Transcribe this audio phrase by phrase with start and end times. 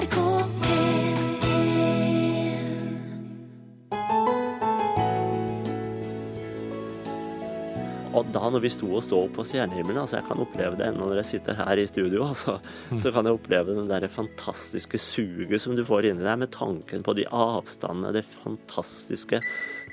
[0.00, 0.16] NRK
[0.64, 1.10] P1
[8.10, 11.04] Og da når vi sto og stod på stjernehimmelen, altså jeg kan oppleve det ennå
[11.04, 12.56] når jeg sitter her i studio, altså,
[13.02, 17.04] så kan jeg oppleve den der fantastiske suget som du får inni deg med tanken
[17.06, 19.42] på de avstandene, det fantastiske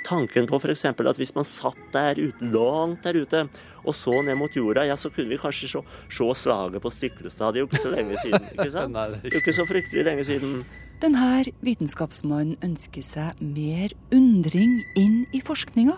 [0.07, 0.85] Tanken på f.eks.
[0.87, 3.43] at hvis man satt der ute, langt der ute
[3.83, 7.53] og så ned mot jorda, ja, så kunne vi kanskje se, se slaget på Stiklestad.
[7.53, 8.49] Det er jo ikke så lenge siden.
[8.55, 8.95] ikke sant?
[8.95, 10.61] Nei, det er ikke så fryktelig lenge siden.
[11.03, 15.97] Denne vitenskapsmannen ønsker seg mer undring inn i forskninga.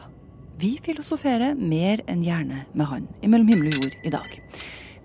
[0.60, 4.34] Vi filosoferer mer enn gjerne med han i Mellom himmel og jord i dag.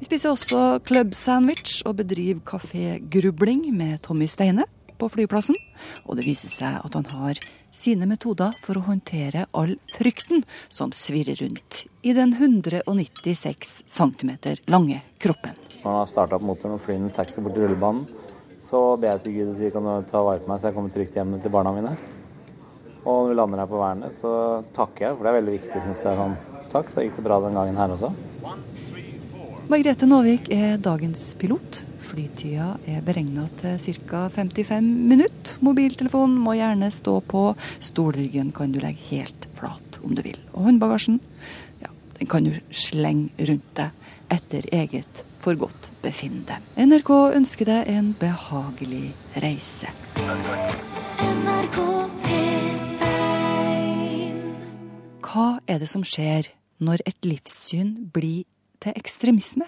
[0.01, 4.67] Vi spiser også club sandwich og bedriver kafégrubling med Tommy Steine
[4.99, 5.59] på flyplassen.
[6.07, 7.41] Og det viser seg at han har
[7.75, 14.31] sine metoder for å håndtere all frykten som svirrer rundt i den 196 cm
[14.71, 15.57] lange kroppen.
[15.83, 18.07] Når han har starta opp motoren og flyr en taxi bort til rullebanen,
[18.65, 20.77] så ber jeg til Gud og sier kan du ta vare på meg så jeg
[20.79, 21.97] kommer trygt hjem til barna mine.
[23.05, 24.31] Og når vi lander her på Værnes, så
[24.77, 26.21] takker jeg, for det er veldig viktig, syns jeg.
[26.21, 26.37] Sånn,
[26.73, 28.15] takk, så gikk det bra den gangen her også.
[29.69, 31.83] Margrethe Nåvik er dagens pilot.
[32.05, 34.27] Flytida er beregna til ca.
[34.33, 35.59] 55 minutter.
[35.65, 37.47] Mobiltelefonen må gjerne stå på.
[37.81, 40.39] Stolryggen kan du legge helt flat om du vil.
[40.53, 41.21] Og håndbagasjen,
[41.83, 43.91] ja, den kan du slenge rundt deg
[44.35, 46.59] etter eget forgodtbefinnende.
[46.81, 49.13] NRK ønsker deg en behagelig
[49.45, 49.93] reise.
[51.25, 51.79] NRK
[52.25, 53.05] P1
[55.25, 56.53] Hva er det som skjer
[56.85, 58.45] når et livssyn blir
[58.83, 59.67] til ekstremisme?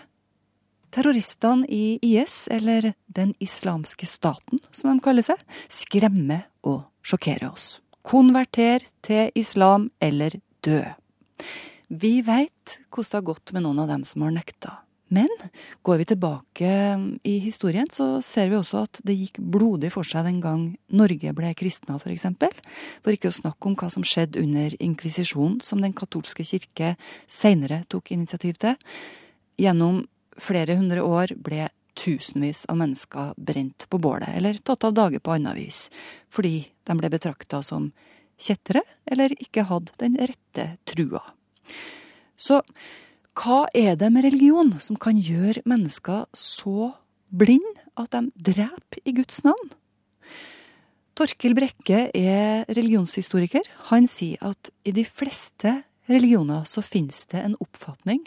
[0.96, 7.82] Terroristene i IS, eller Den islamske staten, som de kaller seg, skremmer og sjokkerer oss.
[8.06, 10.80] Konverter til islam eller dø.
[11.92, 14.72] Vi veit hvordan det har gått med noen av dem som har nekta.
[15.12, 15.28] Men
[15.86, 16.72] går vi tilbake
[17.28, 20.64] i historien, så ser vi også at det gikk blodig for seg den gang
[20.96, 22.50] Norge ble kristna, for eksempel.
[23.04, 26.96] For ikke å snakke om hva som skjedde under inkvisisjonen, som den katolske kirke
[27.28, 28.80] seinere tok initiativ til.
[29.60, 30.06] Gjennom
[30.40, 35.32] flere hundre år ble tusenvis av mennesker brent på bålet, eller tatt av dage på
[35.36, 35.86] annet vis,
[36.28, 37.90] fordi de ble betrakta som
[38.36, 41.22] kjettere eller ikke hadde den rette trua.
[42.36, 42.60] Så
[43.36, 46.92] hva er det med religion som kan gjøre mennesker så
[47.28, 49.72] blind at de dreper i Guds navn?
[51.16, 53.64] Torkil Brekke er religionshistoriker.
[53.88, 55.78] Han sier at i de fleste
[56.10, 58.20] religioner så finnes det en oppfatning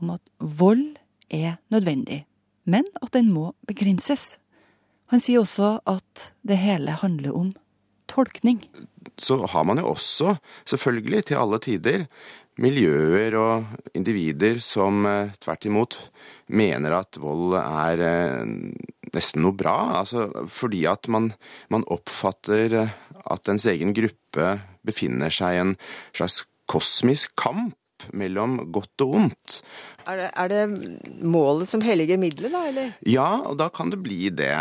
[0.00, 0.96] om at vold
[1.30, 2.24] er nødvendig,
[2.64, 4.38] men at den må begrenses.
[5.10, 7.52] Han sier også at det hele handler om
[8.10, 8.62] tolkning.
[9.18, 12.06] så har man jo også, selvfølgelig til alle tider,
[12.60, 13.64] miljøer og
[13.96, 15.96] individer som eh, tvert imot
[16.52, 18.54] mener at vold er eh,
[19.14, 19.76] nesten noe bra.
[20.00, 21.32] Altså fordi at man,
[21.72, 22.96] man oppfatter eh,
[23.30, 25.76] at ens egen gruppe befinner seg i en
[26.16, 27.76] slags kosmisk kamp
[28.16, 29.60] mellom godt og ondt.
[30.10, 32.94] Er det, er det målet som helliger middelet, da, eller?
[33.06, 34.54] Ja, og da kan det bli det.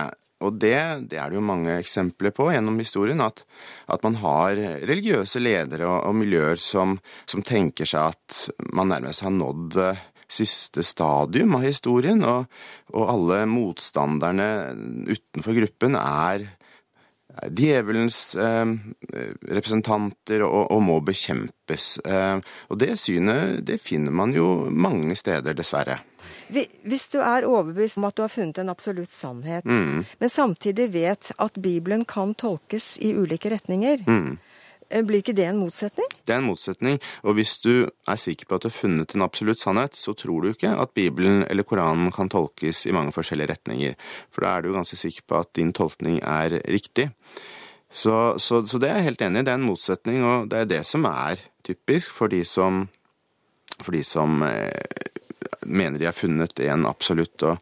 [0.45, 0.77] Og det,
[1.11, 3.43] det er det jo mange eksempler på gjennom historien, at,
[3.91, 6.95] at man har religiøse ledere og, og miljøer som,
[7.27, 12.45] som tenker seg at man nærmest har nådd eh, siste stadium av historien, og,
[12.93, 14.47] og alle motstanderne
[15.09, 16.45] utenfor gruppen er
[17.47, 18.65] djevelens eh,
[19.49, 21.97] representanter og, og må bekjempes.
[22.05, 22.37] Eh,
[22.69, 26.01] og det synet det finner man jo mange steder, dessverre.
[26.49, 31.29] Hvis du er overbevist om at du har funnet en absolutt sannhet, men samtidig vet
[31.37, 34.48] at Bibelen kan tolkes i ulike retninger, eh,
[34.89, 36.07] blir ikke det en motsetning?
[36.25, 39.25] Det er en motsetning, og hvis du er sikker på at du har funnet en
[39.25, 43.53] absolutt sannhet, så tror du ikke at Bibelen eller Koranen kan tolkes i mange forskjellige
[43.53, 43.97] retninger.
[44.33, 47.09] For da er du ganske sikker på at din tolkning er riktig.
[47.89, 49.45] Så, så, så det er jeg helt enig i.
[49.45, 52.83] Det er en motsetning, og det er det som er typisk for de som,
[53.81, 55.09] for de som eh,
[55.65, 57.57] mener de har funnet en absolutt og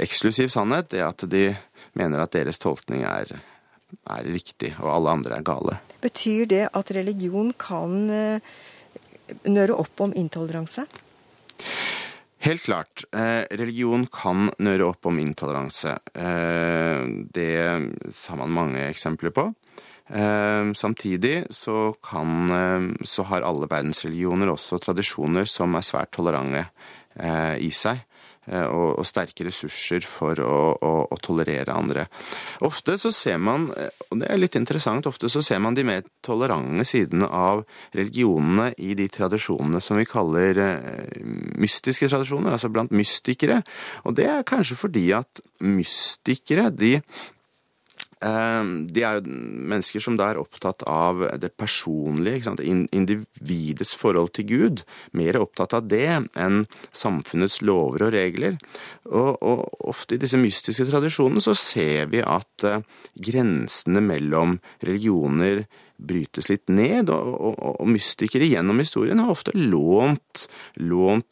[0.00, 0.90] eksklusiv sannhet.
[0.92, 1.50] Det at de
[1.98, 3.36] mener at deres tolkning er,
[4.10, 5.78] er riktig, og alle andre er gale.
[6.00, 8.50] Betyr det at religion kan eh,
[9.50, 10.86] nøre opp om intoleranse?
[12.40, 13.04] Helt klart.
[13.12, 15.98] Eh, religion kan nøre opp om intoleranse.
[16.16, 17.02] Eh,
[17.36, 19.50] det har man mange eksempler på.
[20.08, 26.64] Eh, samtidig så, kan, så har alle verdensreligioner også tradisjoner som er svært tolerante
[27.14, 28.00] eh, i seg.
[28.50, 32.06] Eh, Og, og sterke ressurser for å, å, å tolerere andre.
[32.66, 35.86] Ofte så ser man, eh, og det er litt interessant, ofte så ser man de
[35.86, 37.64] mer tolerante sidene av
[37.96, 41.20] religionene i de tradisjonene som vi kaller eh,
[41.60, 43.62] mystiske tradisjoner, altså blant mystikere.
[44.04, 46.98] Og det er kanskje fordi at mystikere, de
[48.20, 49.32] de er jo
[49.72, 54.82] mennesker som da er opptatt av det personlige, individets forhold til Gud.
[55.16, 56.04] Mer opptatt av det
[56.36, 58.58] enn samfunnets lover og regler.
[59.08, 62.84] Og, og ofte i disse mystiske tradisjonene så ser vi at uh,
[63.16, 65.64] grensene mellom religioner
[66.00, 70.46] brytes litt ned, og, og, og mystikere gjennom historien har ofte lånt,
[70.80, 71.28] lånt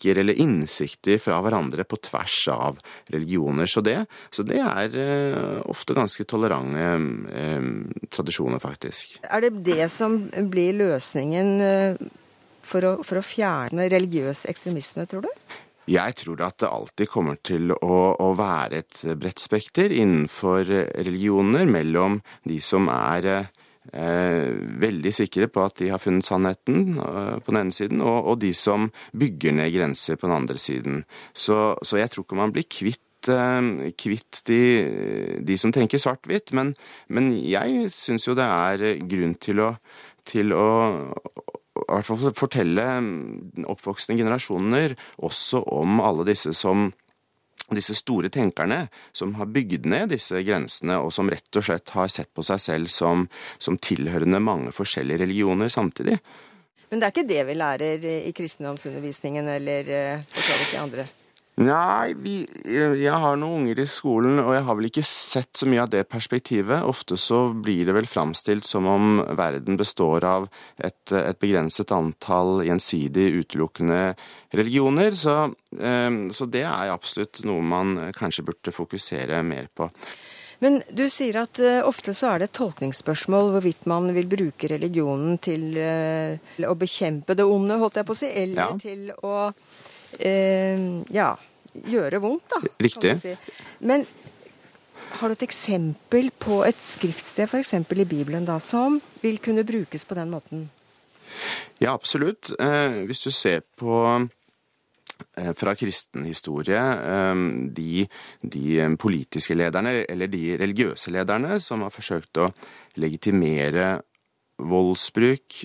[0.00, 3.66] teknikk eller innsikter fra hverandre på tvers av religioner.
[3.66, 6.80] Så det, så det er eh, ofte ganske tolerante
[7.32, 7.62] eh,
[8.10, 9.20] tradisjoner, faktisk.
[9.22, 11.96] Er det det som blir løsningen uh,
[12.62, 15.30] for, å, for, å, fjerne religiøs ekstremisme, tror du?
[15.90, 21.66] Jeg tror at det alltid kommer til å, å være et bredt spekter innenfor religioner
[21.66, 23.59] mellom de som er Eh,
[23.92, 28.40] veldig sikre på at de har funnet sannheten eh, på den ene siden, og, og,
[28.42, 31.04] de som bygger ned grenser på den andre siden.
[31.34, 34.60] Så, så jeg tror ikke man blir kvitt, eh, kvitt de,
[35.42, 36.74] de, som tenker svart-hvitt, men,
[37.08, 39.72] men, jeg syns jo det er grunn til å,
[40.28, 40.68] til å
[41.80, 42.84] i hvert fall fortelle
[43.70, 44.92] oppvoksende generasjoner
[45.24, 46.90] også om alle disse som
[47.78, 52.10] disse store tenkerne som har bygd ned disse grensene, og som rett og slett har
[52.12, 53.26] sett på seg selv som,
[53.58, 56.18] som tilhørende mange forskjellige religioner samtidig.
[56.90, 60.80] Men det er ikke det vi lærer i kristendomsundervisningen eller eh, for så vidt i
[60.82, 61.06] andre?
[61.60, 65.66] Nei, vi, jeg har noen unger i skolen, og jeg har vel ikke sett så
[65.68, 66.86] mye av det perspektivet.
[66.88, 70.46] Ofte så blir det vel framstilt som om verden består av
[70.80, 74.14] et, et begrenset antall gjensidig utelukkende
[74.56, 75.12] religioner.
[75.12, 75.34] Så,
[75.76, 79.90] ehm, så det er absolutt noe man kanskje burde fokusere mer på.
[80.64, 84.72] Men du sier at uh, ofte så er det et tolkningsspørsmål hvorvidt man vil bruke
[84.72, 88.80] religionen til å bekjempe det onde, holdt jeg på å si, eller ja.
[88.80, 91.30] til å uh, ja,
[91.74, 92.60] gjøre vondt, da.
[92.82, 93.14] Riktig.
[93.20, 93.34] Si.
[93.86, 94.06] Men
[95.18, 97.74] har du et eksempel på et skriftsted, f.eks.
[97.74, 100.68] i Bibelen, da, som vil kunne brukes på den måten?
[101.78, 102.52] Ja, absolutt.
[102.58, 103.94] Eh, hvis du ser på
[105.38, 107.46] eh, fra kristen historie, eh,
[107.76, 108.06] de,
[108.42, 108.66] de,
[108.98, 112.50] politiske lederne, eller de religiøse lederne, som har forsøkt å
[113.00, 114.00] legitimere
[114.68, 115.62] voldsbruk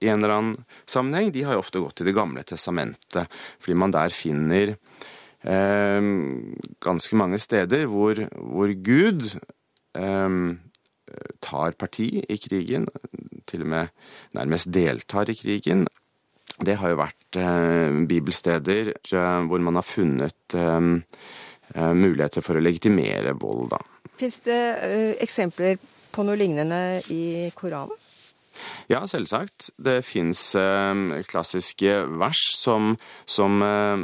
[0.00, 0.56] i en eller annen
[0.88, 3.28] sammenheng, de har jo ofte gått til Det gamle testamentet,
[3.60, 4.74] fordi man der finner
[5.44, 6.08] eh,
[6.80, 9.28] ganske mange steder hvor, hvor Gud
[9.98, 10.40] eh,
[11.44, 12.88] tar parti i krigen,
[13.50, 13.92] til og med
[14.36, 15.86] nærmest deltar i krigen.
[16.60, 20.90] Det har jo vært eh, bibelsteder eh, hvor man har funnet eh,
[21.74, 23.80] eh, muligheter for å legitimere vold, da.
[24.20, 24.60] Fins det
[25.24, 25.78] eksempler
[26.12, 27.96] på noe lignende i Koranen?
[28.90, 29.70] Ja, selvsagt.
[29.78, 34.02] Det fins eh, klassiske vers som, som eh,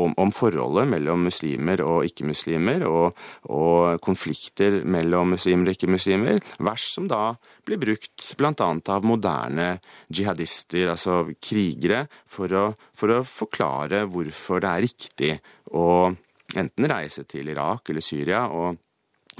[0.00, 3.18] om, om, forholdet mellom muslimer og ikke-muslimer, og,
[3.52, 6.40] og, konflikter mellom muslimer og ikke-muslimer.
[6.64, 7.34] Vers som da
[7.68, 8.70] blir brukt bl.a.
[8.96, 9.68] av moderne
[10.08, 15.34] jihadister, altså krigere, for å, for å forklare hvorfor det er riktig
[15.76, 16.08] å
[16.56, 18.80] enten reise til Irak eller Syria og,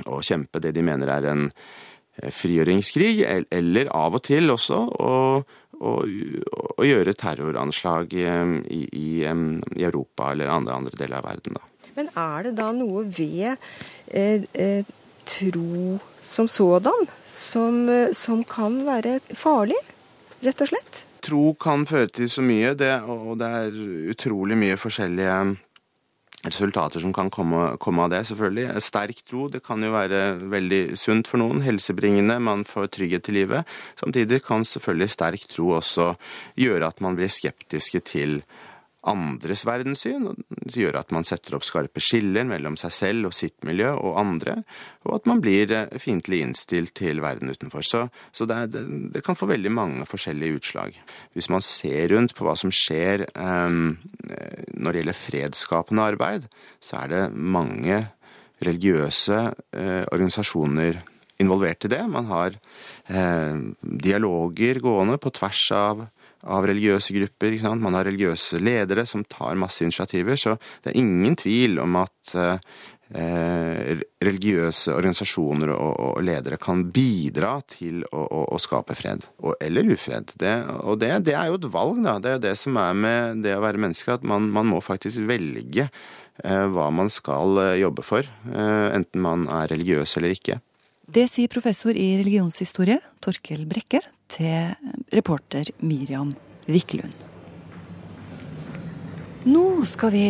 [0.07, 1.49] og kjempe det de mener er en
[2.21, 5.13] frigjøringskrig, eller av og til også å,
[5.81, 5.93] å,
[6.77, 8.27] å gjøre terroranslag i,
[8.69, 11.57] i, i, Europa eller andre, andre deler av verden.
[11.59, 11.69] Da.
[11.97, 13.57] Men er det da noe ved
[14.09, 14.93] eh, eh,
[15.29, 19.81] tro som sådan som, eh, som, kan være farlig,
[20.45, 21.03] rett og slett?
[21.23, 25.37] Tro kan føre til så mye, det, og det er utrolig mye forskjellige
[26.43, 28.81] resultater som kan komme, komme, av det, selvfølgelig.
[28.83, 30.23] Sterk tro det kan jo være
[30.53, 33.69] veldig sunt for noen, helsebringende, man får trygghet til livet.
[34.01, 36.13] Samtidig kan selvfølgelig sterk tro også
[36.59, 38.41] gjøre at man blir skeptiske til
[39.11, 43.65] andres verdenssyn, og gjør at man setter opp skarpe skiller mellom seg selv og sitt
[43.67, 44.61] miljø og andre,
[45.07, 47.83] og at man blir eh, fiendtlig innstilt til verden utenfor.
[47.87, 48.85] Så, så det, det,
[49.17, 50.99] det, kan få veldig mange forskjellige utslag.
[51.35, 53.79] Hvis man ser rundt på hva som skjer eh,
[54.73, 56.51] når det gjelder fredsskapende arbeid,
[56.83, 58.05] så er det mange
[58.63, 59.39] religiøse
[59.75, 61.03] eh, organisasjoner
[61.43, 62.03] involvert i det.
[62.07, 62.55] Man har
[63.11, 66.05] eh, dialoger gående på tvers av
[66.43, 67.59] av religiøse grupper.
[67.79, 70.39] Man har religiøse ledere som tar masse initiativer.
[70.39, 77.59] Så det er ingen tvil om at eh, religiøse organisasjoner og, og, ledere kan bidra
[77.69, 79.27] til å, å, å skape fred.
[79.43, 80.35] Og, eller ufred.
[80.41, 82.19] Det, og det, det, er jo et valg, da.
[82.19, 84.83] Det er jo det som er med det å være menneske, at man, man må
[84.85, 88.27] faktisk velge eh, hva man skal eh, jobbe for.
[88.27, 90.61] Eh, enten man er religiøs eller ikke.
[91.13, 94.01] Det sier professor i religionshistorie Torkel Brekke
[94.33, 94.73] til
[95.13, 96.33] reporter Miriam
[96.71, 97.29] Wiklund.
[99.43, 100.27] Nå skal vi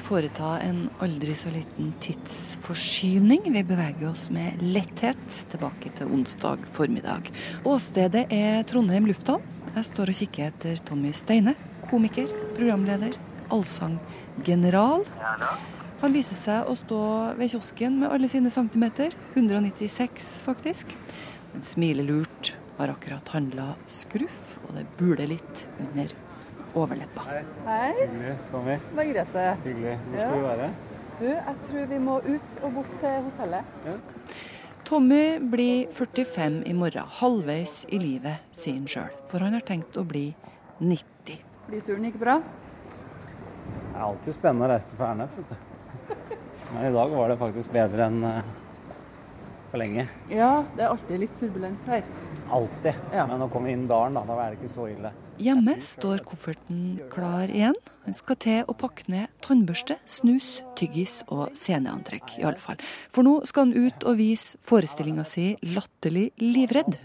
[0.00, 3.42] foreta en aldri så liten tidsforskyvning.
[3.52, 5.20] Vi beveger oss med letthet
[5.52, 7.28] tilbake til onsdag formiddag.
[7.68, 9.44] Åstedet er Trondheim lufthavn.
[9.74, 11.52] Jeg står og kikker etter Tommy Steine,
[11.90, 13.18] komiker, programleder,
[13.52, 15.04] allsanggeneral.
[16.00, 17.02] Han viser seg å stå
[17.36, 19.12] ved kiosken med alle sine centimeter.
[19.34, 20.96] 196, faktisk.
[21.52, 26.12] Han smiler lurt, har akkurat handla skruff, og det buler litt under
[26.78, 27.24] overleppa.
[27.66, 28.76] Hei, Hyggelig, Tommy.
[28.96, 29.46] Margrethe.
[29.64, 29.96] Hyggelig.
[30.06, 30.28] Hvor Ja.
[30.28, 30.70] skal vi være?
[31.20, 33.64] Du, jeg tror vi må ut og bort til hotellet.
[34.84, 39.10] Tommy blir 45 i morgen, halvveis i livet, sier han sjøl.
[39.28, 40.34] For han har tenkt å bli
[40.80, 41.36] 90.
[41.68, 42.38] Flyturen gikk bra.
[42.40, 45.36] Det er alltid spennende å reise til Færnes.
[45.36, 45.56] vet du.
[46.72, 48.42] Men i dag var det faktisk bedre enn eh,
[49.70, 50.08] for lenge.
[50.32, 52.02] Ja, det er alltid litt turbulens her.
[52.50, 52.94] Alltid.
[53.14, 53.26] Ja.
[53.30, 55.12] Men å komme inn dalen, da, da er det ikke så ille.
[55.40, 57.76] Hjemme står kofferten klar igjen.
[58.04, 62.80] Han skal til å pakke ned tannbørste, snus, tyggis og sceneantrekk, i alle fall.
[63.12, 66.98] For nå skal han ut og vise forestillinga si 'Latterlig livredd'.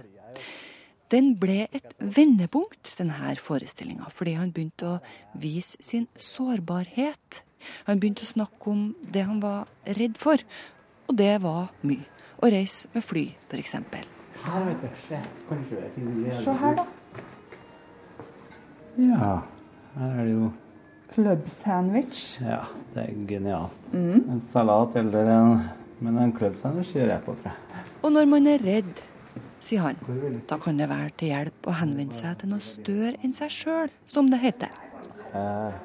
[1.14, 5.02] Den ble et vendepunkt, denne forestillinga, fordi han begynte å
[5.38, 7.44] vise sin sårbarhet.
[7.86, 10.42] Han begynte å snakke om det han var redd for,
[11.08, 12.10] og det var mye.
[12.42, 14.15] Å reise med fly, f.eks.
[14.46, 14.92] Her, vet du.
[15.08, 15.22] Se.
[15.50, 16.86] Kanskje jeg finner Se her, da.
[18.96, 19.32] Ja.
[19.96, 20.52] Her er det jo
[21.16, 22.42] Club sandwich.
[22.44, 22.62] Ja,
[22.94, 23.90] det er genialt.
[23.94, 25.60] En salat eller en
[26.04, 27.84] Men en club sandwich gjør jeg på, tror jeg.
[28.04, 28.98] Og når man er redd,
[29.64, 33.32] sier han, da kan det være til hjelp å henvende seg til noe større enn
[33.34, 34.74] seg sjøl, som det heter.
[35.32, 35.78] Eh,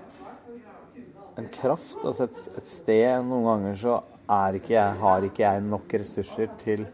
[1.39, 4.01] en kraft, altså et, et sted Noen ganger så
[4.31, 6.85] er ikke jeg, har ikke jeg nok ressurser til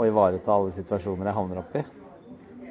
[0.00, 1.82] å ivareta alle situasjoner jeg havner oppi.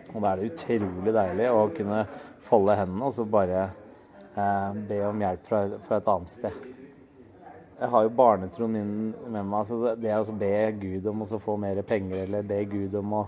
[0.09, 2.01] Og da er det utrolig deilig å kunne
[2.45, 3.67] folde hendene og så bare
[4.33, 6.65] eh, be om hjelp fra, fra et annet sted.
[7.79, 8.89] Jeg har jo barnetroen min
[9.31, 9.59] med meg.
[9.61, 13.23] altså det, å be Gud om å få mer penger, eller be Gud om å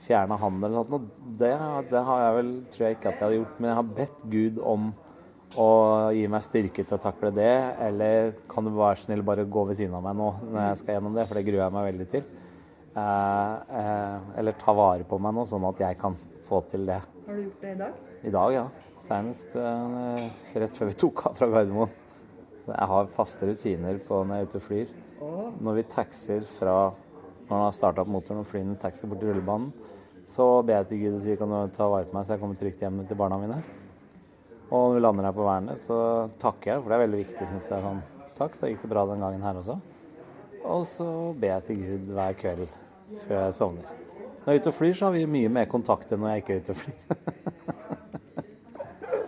[0.00, 1.50] fjerne handel eller noe, det,
[1.90, 3.58] det har jeg vel, tror jeg ikke at jeg hadde gjort.
[3.58, 4.92] Men jeg har bedt Gud om
[5.60, 5.66] å
[6.14, 7.52] gi meg styrke til å takle det.
[7.88, 10.96] Eller kan du være snill bare gå ved siden av meg nå når jeg skal
[10.96, 12.30] gjennom det, for det gruer jeg meg veldig til.
[12.96, 16.16] Eh, eh, eller ta vare på meg nå, sånn at jeg kan
[16.48, 16.98] få til det.
[17.26, 17.98] Har du gjort det i dag?
[18.26, 18.64] I dag, ja.
[18.98, 20.24] Senest eh,
[20.58, 21.92] rett før vi tok av fra Gardermoen.
[22.70, 24.90] Jeg har faste rutiner på når jeg er ute og flyr.
[25.60, 26.74] Når vi taxier fra
[27.50, 29.72] når man har starta opp motoren og flyr en taxi bort til rullebanen,
[30.30, 32.42] så ber jeg til Gud og sier kan du ta vare på meg så jeg
[32.42, 33.56] kommer trygt hjem til barna mine.
[34.70, 35.98] Og når vi lander her på Værnes, så
[36.38, 37.82] takker jeg, for det er veldig viktig, syns jeg.
[37.82, 38.04] Sånn,
[38.38, 39.80] takk, da gikk det bra den gangen her også.
[40.64, 42.66] Og så ber jeg til Gud hver kveld
[43.24, 43.86] før jeg sovner.
[44.40, 46.42] Når jeg er ute og flyr, så har vi mye mer kontakt enn når jeg
[46.42, 46.98] ikke er ute og flyr.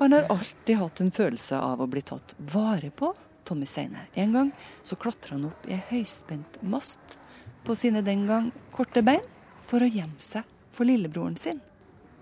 [0.03, 3.09] Han har alltid hatt en følelse av å bli tatt vare på,
[3.47, 4.01] Tommy Steine.
[4.19, 4.51] En gang
[4.83, 7.19] så klatra han opp i ei høyspent mast
[7.67, 9.23] på sine den gang korte bein
[9.63, 10.43] for å gjemme seg
[10.75, 11.61] for lillebroren sin.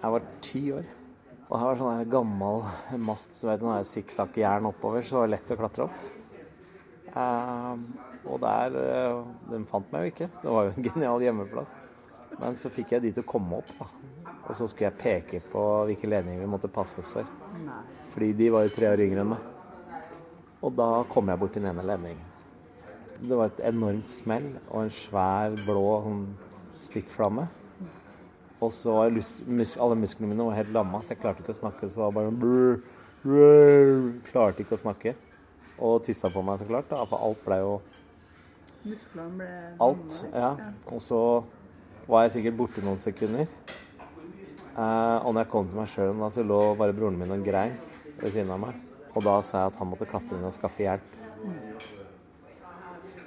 [0.01, 0.87] Jeg var ti år.
[1.49, 2.57] Og her var sånn gammel
[3.05, 5.97] mast så vet du, sånn sikksakk-jern oppover, så det var lett å klatre opp.
[7.11, 7.75] Eh,
[8.27, 8.85] og der De
[9.51, 10.29] Den fant meg jo ikke.
[10.43, 11.79] Det var jo en genial hjemmeplass.
[12.41, 13.89] Men så fikk jeg de til å komme opp, da.
[14.49, 17.27] Og så skulle jeg peke på hvilke ledninger vi måtte passe oss for.
[18.15, 19.47] Fordi de var jo tre år yngre enn meg.
[20.61, 22.27] Og da kom jeg bort til den ene ledningen.
[23.21, 26.23] Det var et enormt smell og en svær blå sånn,
[26.81, 27.47] stikkflamme.
[28.61, 29.13] Og så var
[29.49, 31.89] mus alle musklene mine var helt lamma, så jeg klarte ikke å snakke.
[31.89, 32.81] Så var bare brr,
[33.23, 33.93] brr,
[34.29, 35.15] Klarte ikke å snakke.
[35.81, 36.91] Og tissa på meg, så klart.
[36.91, 37.75] Da, for alt ble jo
[38.81, 39.49] Musklene ble
[39.85, 40.19] Alt.
[40.33, 40.55] Ja.
[40.89, 41.21] Og så
[42.09, 43.49] var jeg sikkert borte noen sekunder.
[44.71, 47.75] Eh, og når jeg kom til meg sjøl, så lå bare broren min og grein
[48.21, 48.79] ved siden av meg.
[49.11, 51.11] Og da sa jeg at han måtte klatre inn og skaffe hjelp.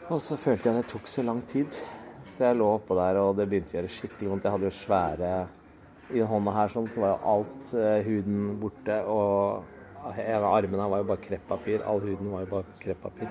[0.10, 1.78] Og så følte jeg at det tok så lang tid.
[2.24, 4.48] Så jeg lå oppå der, og det begynte å gjøre skikkelig vondt.
[4.48, 5.34] Jeg hadde jo svære
[6.14, 8.98] I hånda her sånn, så var jo alt eh, huden borte.
[9.12, 11.86] Og en av armene var jo bare kreppapir.
[11.88, 13.30] All huden var jo bare kreppapir.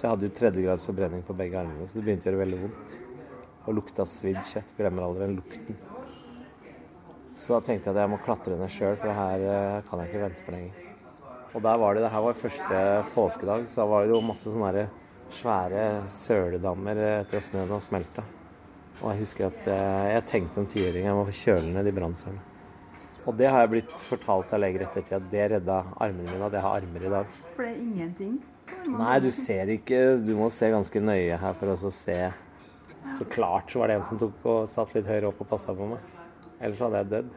[0.00, 2.58] Så jeg hadde jo tredjegrads forbrenning på begge armene, så det begynte å gjøre veldig
[2.62, 2.92] vondt.
[3.68, 4.70] Og lukta svidd kjøtt.
[4.78, 5.76] Glemmer aldri den lukten.
[7.36, 10.00] Så da tenkte jeg at jeg må klatre ned sjøl, for det her eh, kan
[10.00, 10.86] jeg ikke vente på lenger.
[11.52, 12.78] Og der var det, det her var første
[13.12, 14.86] påskedag, så da var det jo masse sånne
[15.36, 15.82] svære
[16.14, 18.24] søledammer etter at snøen har smelta.
[19.02, 22.46] Og jeg husker at eh, jeg tenkte som tiåring jeg må kjøle ned de brannsårene.
[23.28, 26.56] Og det har jeg blitt fortalt av leger ettertid, at det redda armene mine, at
[26.56, 27.36] jeg har armer i dag.
[27.52, 28.40] For det er ingenting.
[28.90, 32.16] Nei, du ser ikke Du må se ganske nøye her for å se.
[33.18, 35.74] Så klart så var det en som tok og satt litt høyere opp og passa
[35.76, 36.18] på meg.
[36.60, 37.30] Ellers hadde jeg dødd.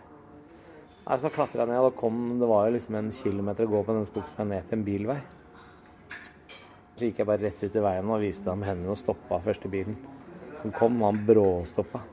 [1.03, 3.83] Nei, Så klatra jeg ned, og kom, det var jo liksom en kilometer å gå
[3.83, 5.19] på den skogen ned til en bilvei.
[6.93, 9.71] Så gikk jeg bare rett ut i veien og viste ham hendene og stoppa første
[9.71, 9.97] bilen
[10.61, 10.99] som kom.
[11.01, 12.03] Og han bråstoppa.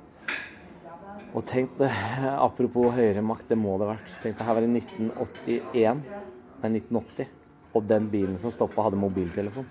[1.30, 1.86] Og tenkte,
[2.46, 4.14] apropos høyere makt, det må det ha vært.
[4.24, 6.00] Tenkte her var det 1981,
[6.62, 7.28] nei 1980,
[7.72, 9.68] og den bilen som stoppa, hadde mobiltelefon.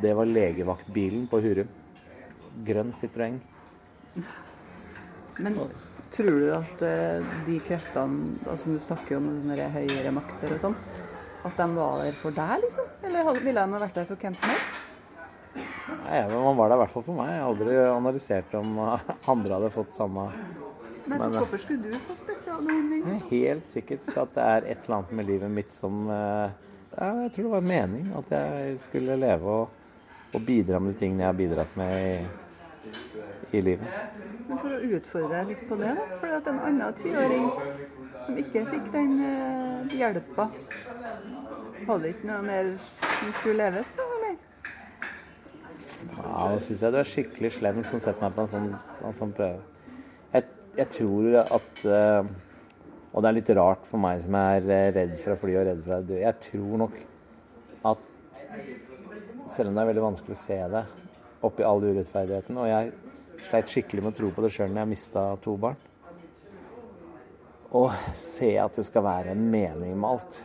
[0.00, 1.70] Det var legevaktbilen på Hurum.
[2.66, 3.38] Grønn Citroën.
[5.40, 5.56] Men
[6.12, 10.78] tror du at eh, de kreftene som du snakker om, høyere makter og sånn,
[11.46, 12.88] at de var der for deg, liksom?
[13.06, 14.86] Eller ville de vært der for hvem som helst?
[16.04, 17.30] Nei, men Man var der i hvert fall for meg.
[17.32, 18.74] Jeg har aldri analysert om
[19.32, 23.06] andre hadde fått samme Nei, Men, eh, Hvorfor skulle du få spesialbehandling?
[23.06, 23.30] Liksom?
[23.30, 26.52] helt sikkert at det er et eller annet med livet mitt som eh,
[26.90, 29.68] Jeg tror det var mening at jeg skulle leve og,
[30.34, 32.16] og bidra med de tingene jeg har bidratt med i,
[33.56, 34.18] i livet.
[34.48, 36.06] Men for å utfordre deg litt på det, da.
[36.18, 37.46] For at en annen tiåring
[38.26, 40.48] som ikke fikk den eh, hjelpa,
[41.86, 44.38] hadde ikke noe mer som skulle leves da, eller?
[46.18, 48.70] Ja, Nå syns jeg du er skikkelig slem som setter meg på en sånn,
[49.06, 49.62] en sånn prøve.
[50.34, 50.50] Jeg,
[50.82, 52.34] jeg tror at eh,
[53.10, 55.66] Og det er litt rart for meg som er eh, redd for å fly og
[55.66, 56.18] redd for å dø.
[56.22, 56.98] Jeg tror nok
[57.90, 58.08] at
[59.50, 60.84] selv om det er veldig vanskelig å se det
[61.46, 62.90] oppi all urettferdigheten Og jeg
[63.48, 65.78] sleit skikkelig med å tro på det sjøl når jeg mista to barn.
[67.78, 70.40] Og se at det skal være en mening med alt.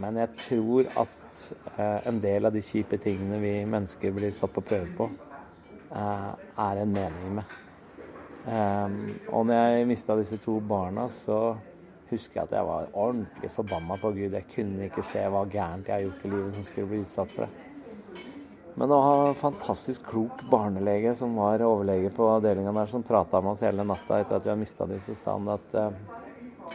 [0.00, 1.42] Men jeg tror at
[1.76, 5.08] eh, en del av de kjipe tingene vi mennesker blir satt på prøve på,
[5.92, 6.30] eh,
[6.66, 7.58] er en mening med.
[8.48, 8.96] Eh,
[9.28, 11.42] og når jeg mista disse to barna, så
[12.12, 14.36] husker jeg at jeg var ordentlig forbanna på Gud.
[14.36, 17.32] Jeg kunne ikke se hva gærent jeg har gjort i livet som skulle bli utsatt
[17.32, 17.68] for det.
[18.74, 23.40] Men det var en fantastisk klok barnelege som var overlege på avdelinga der, som prata
[23.44, 25.90] med oss hele natta etter at vi har mista dem, så sa han at eh,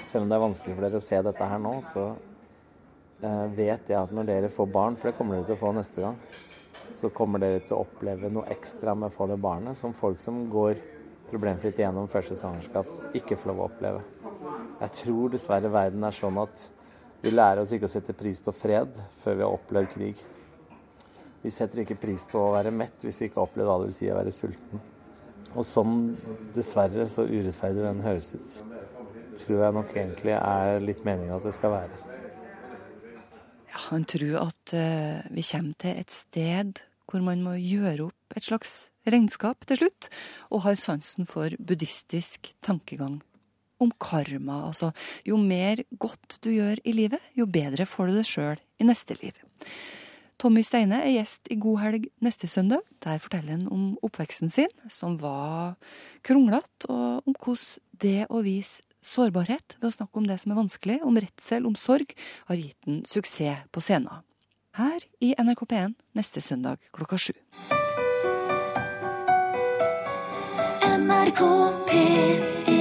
[0.06, 2.03] selv om det er vanskelig for dere å se dette her nå, så
[3.25, 5.74] eh, vet jeg at når dere får barn, for det kommer dere til å få
[5.74, 6.22] neste gang,
[6.98, 10.22] så kommer dere til å oppleve noe ekstra med å få det barnet, som folk
[10.22, 10.77] som går
[11.30, 14.02] problemfritt gjennom første svangerskap, ikke får lov å oppleve.
[14.78, 16.68] Jeg tror dessverre verden er sånn at
[17.24, 20.20] vi lærer oss ikke å sette pris på fred før vi har opplevd krig.
[21.42, 23.90] Vi setter ikke pris på å være mett hvis vi ikke har opplevd hva det
[23.90, 24.84] vil si å være sulten.
[25.58, 25.96] Og sånn,
[26.54, 28.76] dessverre, så urettferdig den høres ut,
[29.42, 32.04] tror jeg nok egentlig er litt meningen at det skal være.
[33.72, 38.38] Ja, han tror at eh, vi kommer til et sted hvor man må gjøre opp
[38.38, 38.76] et slags
[39.13, 40.10] regnskap til slutt,
[40.52, 43.20] og har sansen for buddhistisk tankegang
[43.84, 44.63] om karma.
[44.67, 44.91] Altså,
[45.28, 49.17] jo mer godt du gjør i livet, jo bedre får du det sjøl i neste
[49.22, 49.38] liv.
[50.38, 52.84] Tommy Steine er gjest i God helg neste søndag.
[53.02, 55.80] Der forteller han om oppveksten sin, som var
[56.26, 60.60] kronglete, og om hvordan det å vise sårbarhet ved å snakke om det som er
[60.60, 62.13] vanskelig, om redsel, om sorg,
[62.52, 64.22] har gitt han suksess på scenen.
[64.78, 67.34] Her i NRK P1 neste søndag klokka sju.
[71.28, 71.44] NRK
[71.88, 72.72] P1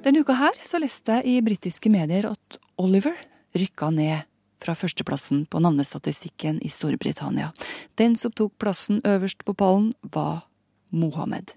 [0.00, 3.12] Denne uka her så leste jeg i britiske medier at Oliver
[3.52, 4.24] rykka ned
[4.64, 7.50] fra førsteplassen på navnestatistikken i Storbritannia.
[8.00, 10.48] Den som tok plassen øverst på pallen, var
[10.96, 11.52] Mohammed.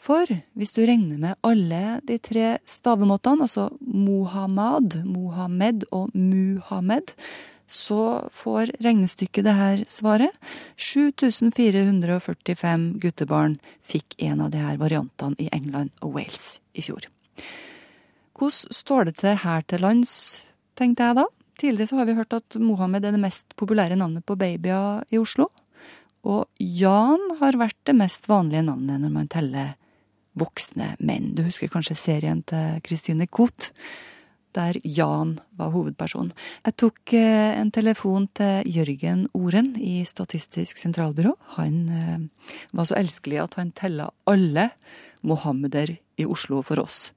[0.00, 0.24] For
[0.56, 7.12] hvis du regner med alle de tre stavemåtene, altså Mohammad, Mohammed og Muhammed,
[7.70, 10.34] så får regnestykket det her svaret.
[10.76, 17.06] 7445 guttebarn fikk en av de her variantene i England og Wales i fjor.
[18.40, 20.14] Hvordan står det til her til lands,
[20.74, 21.26] tenkte jeg da.
[21.60, 25.20] Tidligere så har vi hørt at Mohammed er det mest populære navnet på babyer i
[25.20, 25.50] Oslo.
[26.26, 29.74] Og Jan har vært det mest vanlige navnet når man teller
[30.40, 31.34] voksne menn.
[31.36, 33.70] Du husker kanskje serien til Christine Koht,
[34.56, 36.32] der Jan var hovedperson.
[36.66, 41.34] Jeg tok eh, en telefon til Jørgen Oren i Statistisk sentralbyrå.
[41.56, 44.70] Han eh, var så elskelig at han tella alle
[45.26, 47.10] mohammeder i Oslo for oss.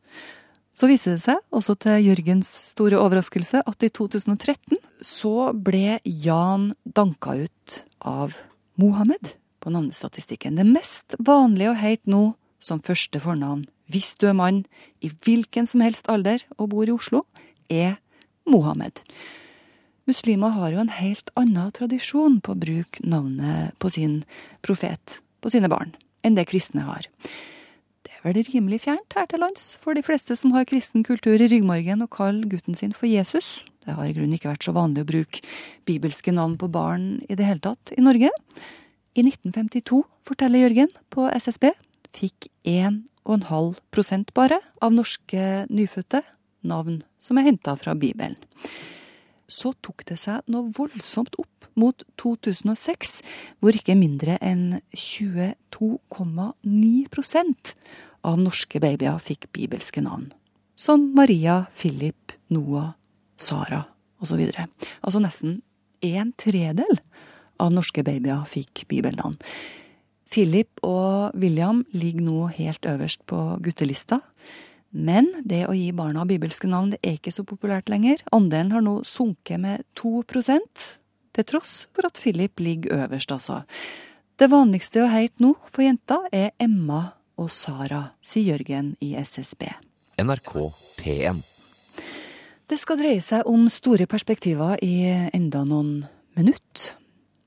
[0.74, 6.72] Så viser det seg, også til Jørgens store overraskelse, at i 2013 så ble Jan
[6.84, 8.34] danka ut av
[8.82, 10.58] Mohammed på navnestatistikken.
[10.58, 12.24] Det mest vanlige å heite nå
[12.64, 14.64] som første fornavn, hvis du er mann
[15.06, 17.24] i hvilken som helst alder og bor i Oslo,
[17.70, 18.00] er
[18.50, 19.04] Mohammed.
[20.10, 24.22] Muslimer har jo en helt annen tradisjon på å bruke navnet på sin
[24.66, 25.94] profet, på sine barn,
[26.28, 27.08] enn det kristne har.
[28.04, 31.40] Det er vel rimelig fjernt her til lands for de fleste som har kristen kultur
[31.40, 33.62] i ryggmargen å kalle gutten sin for Jesus.
[33.84, 35.44] Det har i grunnen ikke vært så vanlig å bruke
[35.88, 38.32] bibelske navn på barn i det hele tatt i Norge.
[39.14, 41.70] I 1952, forteller Jørgen på SSB,
[42.14, 46.22] fikk 1,5% bare av norske nyfødte
[46.64, 48.38] navn som er henta fra Bibelen.
[49.54, 53.22] så tok det seg noe voldsomt opp mot 2006,
[53.62, 57.74] hvor ikke mindre enn 22,9%
[58.24, 60.32] av norske babyer fikk bibelske navn.
[60.76, 62.92] Som Maria, Philip, Noah,
[63.38, 63.86] Sara
[64.24, 64.40] osv.
[65.04, 65.62] Altså nesten
[66.04, 67.00] en tredel
[67.62, 69.38] av norske babyer fikk bibelnavn.
[70.34, 74.20] Philip og William ligger nå helt øverst på guttelista.
[74.94, 78.22] Men det å gi barna bibelske navn er ikke så populært lenger.
[78.34, 80.24] Andelen har nå sunket med 2
[81.34, 83.64] til tross for at Philip ligger øverst, altså.
[84.38, 89.70] Det vanligste å heite nå for jenta er Emma og Sara, sier Jørgen i SSB.
[90.22, 90.54] NRK
[90.98, 91.42] P1.
[92.70, 96.04] Det skal dreie seg om store perspektiver i enda noen
[96.38, 96.94] minutt.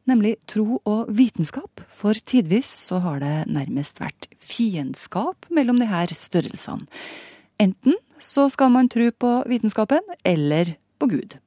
[0.07, 1.83] Nemlig tro og vitenskap.
[1.91, 6.87] For tidvis så har det nærmest vært fiendskap mellom de her størrelsene.
[7.59, 11.39] Enten så skal man tro på vitenskapen, eller på Gud.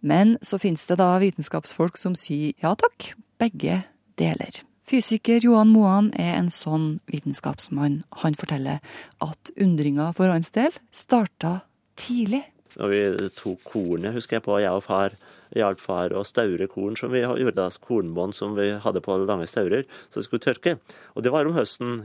[0.00, 3.82] Men så finnes det da vitenskapsfolk som sier ja takk, begge
[4.20, 4.60] deler.
[4.90, 8.00] Fysiker Johan Moan er en sånn vitenskapsmann.
[8.24, 8.80] Han forteller
[9.22, 11.60] at undringa for hans del starta
[12.00, 12.42] tidlig.
[12.74, 13.02] Når vi
[13.36, 15.14] tok kornet, husker jeg på, jeg og far
[15.56, 19.48] hjalp far å staure korn som vi gjorde, altså kornbånd som vi hadde på lange
[19.50, 20.76] staurer, så det skulle tørke.
[21.16, 22.04] Og det var om høsten,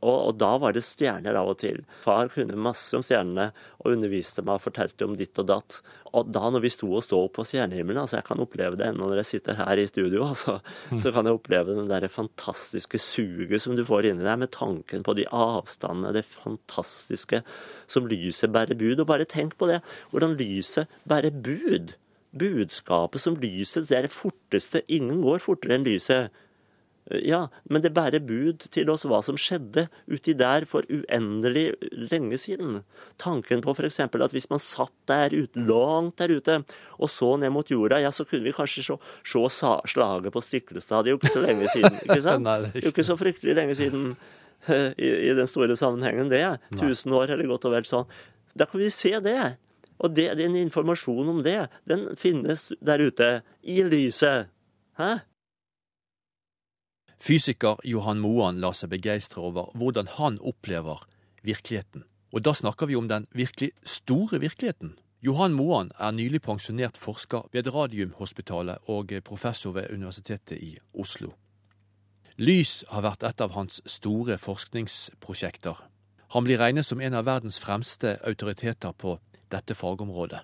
[0.00, 1.82] og, og, da var det stjerner av og til.
[2.04, 3.50] Far kunne masse om stjernene
[3.82, 5.80] og underviste meg og fortalte om ditt og datt.
[6.12, 9.08] Og da når vi sto og stå på stjernehimmelen, altså jeg kan oppleve det ennå
[9.08, 10.58] når jeg sitter her i studio, altså,
[10.90, 15.06] så kan jeg oppleve den der fantastiske suget som du får inni deg, med tanken
[15.06, 17.42] på de avstandene, det fantastiske
[17.90, 19.00] som lyset bærer bud.
[19.00, 19.80] Og bare tenk på det,
[20.12, 21.96] hvordan lyset bærer bud
[22.32, 24.82] budskapet som lyset, det er det forteste.
[24.92, 26.32] Ingen går fortere enn lyset.
[27.10, 31.72] Ja, men det bærer bud til oss hva som skjedde uti der for uendelig
[32.12, 32.84] lenge siden.
[33.20, 33.98] Tanken på f.eks.
[34.06, 36.60] at hvis man satt der ute, langt der ute
[36.98, 41.02] og så ned mot jorda, ja, så kunne vi kanskje se, se slaget på Stiklestad.
[41.02, 41.98] Det er jo ikke så lenge siden.
[42.06, 42.46] ikke sant?
[42.46, 42.94] Nei, det er ikke.
[42.94, 44.06] ikke så fryktelig lenge siden
[44.70, 46.44] i, i den store sammenhengen, det.
[46.78, 48.06] Tusen år eller godt og vel sånn.
[48.54, 49.40] Da kan vi se det.
[50.02, 54.50] Og det, den informasjonen om det, den finnes der ute, i lyset.
[54.98, 55.22] Hæ?
[57.22, 61.04] Fysiker Johan Moan lar seg begeistre over hvordan han opplever
[61.46, 62.02] virkeligheten.
[62.34, 64.96] Og da snakker vi om den virkelig store virkeligheten.
[65.22, 71.30] Johan Moan er nylig pensjonert forsker ved Radiumhospitalet og professor ved Universitetet i Oslo.
[72.42, 75.76] Lys har vært et av hans store forskningsprosjekter.
[76.34, 79.18] Han blir regnet som en av verdens fremste autoriteter på
[79.52, 80.42] dette fagområdet.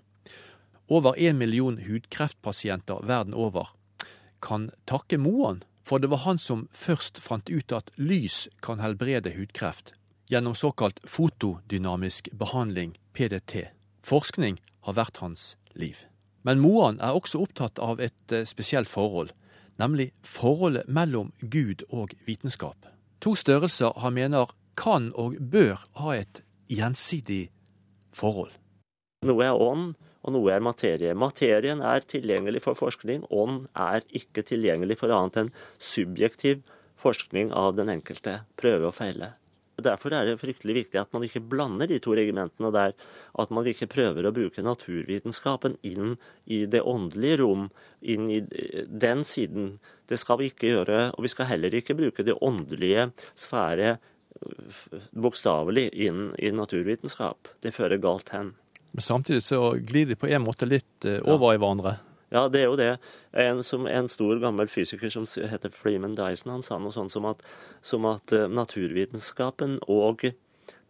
[0.89, 3.75] Over én million hudkreftpasienter verden over
[4.41, 9.35] kan takke Moan, for det var han som først fant ut at lys kan helbrede
[9.37, 9.93] hudkreft,
[10.31, 13.73] gjennom såkalt fotodynamisk behandling, PDT.
[14.05, 16.05] Forskning har vært hans liv.
[16.45, 19.33] Men Moan er også opptatt av et eh, spesielt forhold,
[19.79, 22.87] nemlig forholdet mellom Gud og vitenskap.
[23.21, 27.49] To størrelser han mener kan og bør ha et gjensidig
[28.15, 28.53] forhold.
[29.27, 31.15] Noe er ånd, og noe er materie.
[31.19, 35.53] Materien er tilgjengelig for forskning, ånd er ikke tilgjengelig for annet enn
[35.83, 36.63] subjektiv
[36.99, 38.43] forskning av den enkelte.
[38.59, 39.33] Prøve og feile.
[39.79, 42.95] Derfor er det fryktelig viktig at man ikke blander de to regimentene der.
[43.39, 46.17] At man ikke prøver å bruke naturvitenskapen inn
[46.51, 47.69] i det åndelige rom,
[48.03, 49.77] inn i den siden.
[50.11, 51.01] Det skal vi ikke gjøre.
[51.15, 53.97] Og vi skal heller ikke bruke det åndelige sfære
[55.15, 57.55] bokstavelig inn i naturvitenskap.
[57.63, 58.57] Det fører galt hen.
[58.93, 61.99] Men samtidig så glir de på en måte litt eh, over i hverandre.
[62.29, 62.91] Ja, det er jo det.
[63.33, 67.25] En, som, en stor, gammel fysiker som heter Freeman Dyson, han sa noe sånt som
[67.29, 67.41] at,
[67.81, 70.27] som at uh, naturvitenskapen og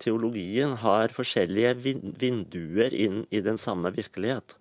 [0.03, 1.77] teologien har forskjellige
[2.19, 4.57] vinduer inn i den samme virkelighet.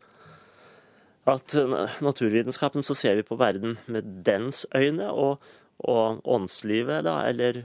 [1.25, 5.41] At uh, naturvitenskapen så ser vi på verden med dens øyne, og,
[5.81, 7.63] og åndslivet, da, eller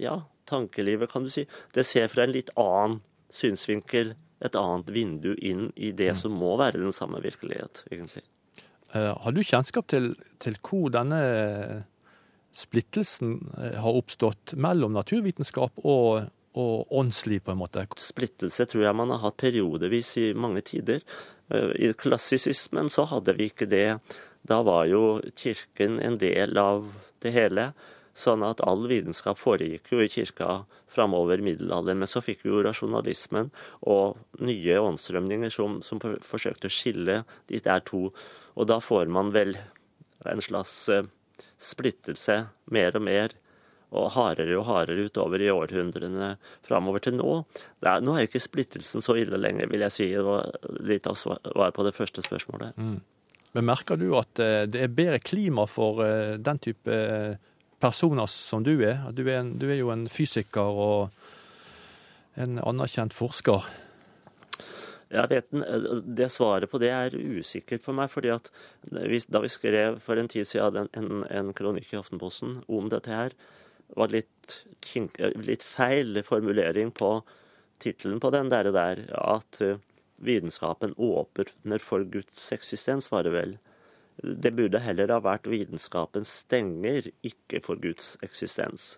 [0.00, 1.44] ja, tankelivet, kan du si,
[1.76, 4.14] det ser fra en litt annen synsvinkel
[4.44, 6.18] et annet vindu inn i det mm.
[6.20, 8.24] som må være den samme virkelighet, egentlig.
[8.94, 11.20] Uh, har du kjennskap til, til, hvor denne
[12.56, 17.84] splittelsen eh, har oppstått mellom naturvitenskap og, og åndsliv, på en måte?
[18.00, 21.04] Splittelse tror jeg man har hatt periodevis i mange tider.
[21.52, 23.98] Uh, I klassisismen så hadde vi ikke det.
[24.48, 26.88] Da var jo kirken en del av
[27.22, 27.70] det hele.
[28.18, 32.00] Sånn at all vitenskap foregikk jo i kirka framover middelalderen.
[32.02, 33.52] Men så fikk vi jo rasjonalismen
[33.86, 38.08] og nye åndsstrømninger som, som, forsøkte å skille de der to.
[38.58, 39.54] Og da får man vel
[40.26, 41.04] en slags uh,
[41.62, 42.40] splittelse
[42.74, 43.36] mer og mer.
[43.88, 46.34] og hardere og hardere utover i århundrene
[46.66, 47.38] framover til nå.
[47.80, 50.08] Er, nå er ikke splittelsen så ille lenger, vil jeg si.
[50.12, 50.50] Det var
[50.84, 52.76] litt av svar på det første spørsmålet.
[52.76, 52.98] Mm.
[53.56, 57.38] Men merker du at eh, det er bedre klima for eh, den type eh,
[57.80, 59.02] personer som du er?
[59.12, 61.10] Du er, en, du er jo en fysiker og
[62.38, 63.66] en anerkjent forsker.
[65.08, 65.46] Jeg vet,
[66.04, 68.10] Det svaret på det er usikkert for meg.
[68.10, 68.50] fordi at
[68.84, 73.32] Da vi skrev for en tid siden en, en kronikk i Aftenposten om dette her,
[73.96, 74.64] var litt,
[75.40, 77.22] litt feil formulering på
[77.80, 79.78] tittelen på den der, der at uh,
[80.20, 83.56] vitenskapen åpner for Guds eksistens, var det vel.
[84.18, 88.96] Det burde heller ha vært vitenskapen stenger ikke for Guds eksistens.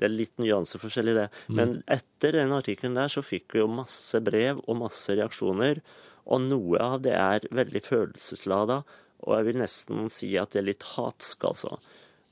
[0.00, 1.28] Det er litt nyanseforskjell i det.
[1.46, 1.58] Mm.
[1.58, 5.82] Men etter den artikkelen der så fikk vi jo masse brev og masse reaksjoner.
[6.24, 8.82] Og noe av det er veldig følelseslada,
[9.22, 11.76] og jeg vil nesten si at det er litt hatsk, altså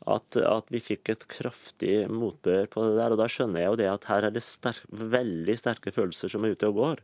[0.08, 3.12] at, at, vi fikk et kraftig motbør på det der.
[3.12, 6.46] Og da skjønner jeg jo det at her er det sterk, veldig sterke følelser som
[6.46, 7.02] er ute og går.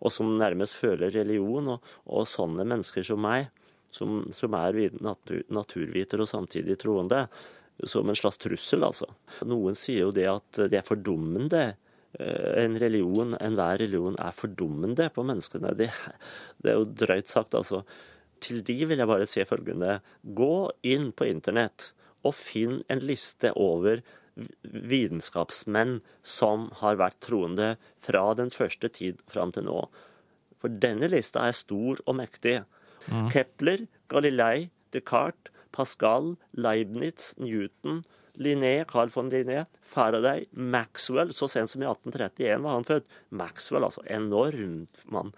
[0.00, 1.74] Og som nærmest føler religion.
[1.74, 3.50] Og, og sånne mennesker som meg,
[3.94, 7.24] som, som er natur, naturviter og samtidig troende,
[7.88, 9.08] som en slags trussel, altså.
[9.48, 11.62] Noen sier jo det at det er fordummende.
[12.18, 15.72] Eh, en religion, enhver religion er fordummende på menneskene.
[15.78, 15.88] Det,
[16.60, 17.82] det er jo drøyt sagt, altså.
[18.40, 19.98] Til de vil jeg bare si følgende.
[20.24, 21.90] Gå inn på internett
[22.24, 24.02] og finn en liste over
[24.62, 27.74] vitenskapsmenn som har vært troende
[28.04, 29.82] fra den første tid fram til nå.
[30.60, 32.60] For denne lista er stor og mektig.
[33.08, 33.30] Mm.
[33.32, 38.02] Kepler, Galilei, Descartes, Pascal, Leibniz, Newton,
[38.34, 43.06] Linné, Carl von Linné, Faraday, Maxwell Så sent som i 1831 var han født.
[43.30, 44.02] Maxwell, altså.
[44.06, 45.32] Enorm mann.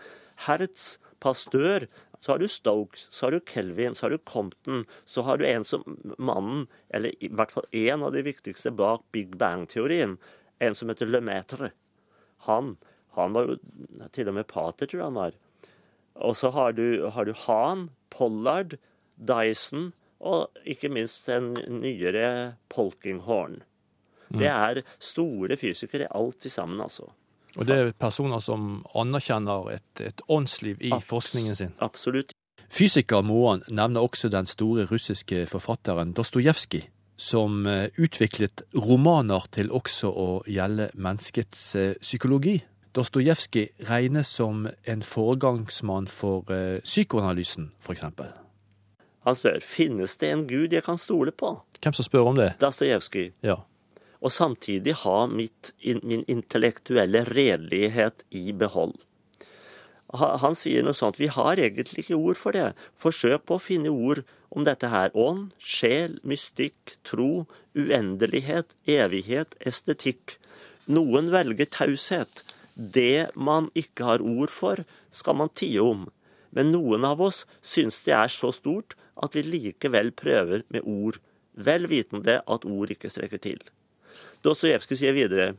[0.46, 1.86] Hertz, Pasteur,
[2.20, 5.46] så har du Stokes, så har du Kelvin, så har du Compton, så har du
[5.46, 5.82] en som
[6.18, 10.16] mannen, eller i hvert fall én av de viktigste bak Big Bang-teorien,
[10.62, 11.72] en som heter Lemaitre.
[12.46, 12.76] Han,
[13.18, 13.58] han var jo
[14.14, 15.38] til og med pater, tror jeg han var.
[16.14, 18.76] Og så har du, har du Han, Pollard,
[19.16, 23.62] Dyson og ikke minst en nyere Polkinghorn.
[24.32, 24.52] Det mm.
[24.52, 27.10] er store fysikere, alt sammen, altså.
[27.56, 31.74] Og det er personer som anerkjenner et, et åndsliv i Abs forskningen sin?
[31.84, 32.32] Absolutt.
[32.72, 36.86] Fysiker Moan nevner også den store russiske forfatteren Dostojevskij,
[37.20, 42.56] som eh, utviklet romaner til også å gjelde menneskets eh, psykologi.
[42.94, 48.04] Dostojevskij regnes som en foregangsmann for eh, psykoanalysen, f.eks.
[49.22, 51.54] Han spør finnes det en gud jeg kan stole på.
[51.82, 52.52] Hvem som spør om det?
[52.60, 53.32] Dostojevskij.
[53.42, 53.62] Ja
[54.22, 58.94] og samtidig ha mitt, min intellektuelle redelighet i behold.
[60.12, 62.72] Han sier noe sånt Vi har egentlig ikke ord for det.
[63.00, 64.20] Forsøk på å finne ord
[64.52, 65.08] om dette her.
[65.16, 70.36] Ånd, sjel, mystikk, tro, uendelighet, evighet, estetikk.
[70.86, 72.44] Noen velger taushet.
[72.82, 74.82] Det man ikke har ord for,
[75.14, 76.08] skal man tie om.
[76.50, 81.20] Men noen av oss syns det er så stort at vi likevel prøver med ord,
[81.54, 83.60] vel vitende at ord ikke strekker til.
[84.42, 85.52] Dostojevskij sier videre